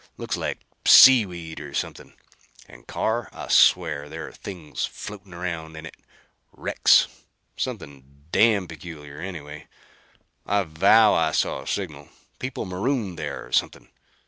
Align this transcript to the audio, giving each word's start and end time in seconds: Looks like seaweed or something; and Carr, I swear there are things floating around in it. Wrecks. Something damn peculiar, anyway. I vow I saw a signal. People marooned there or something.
Looks 0.17 0.35
like 0.35 0.61
seaweed 0.83 1.59
or 1.59 1.75
something; 1.75 2.15
and 2.67 2.87
Carr, 2.87 3.29
I 3.31 3.49
swear 3.49 4.09
there 4.09 4.27
are 4.27 4.31
things 4.31 4.83
floating 4.83 5.31
around 5.31 5.77
in 5.77 5.85
it. 5.85 5.93
Wrecks. 6.51 7.07
Something 7.55 8.25
damn 8.31 8.67
peculiar, 8.67 9.19
anyway. 9.21 9.67
I 10.43 10.63
vow 10.63 11.13
I 11.13 11.33
saw 11.33 11.61
a 11.61 11.67
signal. 11.67 12.09
People 12.39 12.65
marooned 12.65 13.19
there 13.19 13.45
or 13.45 13.51
something. 13.51 13.89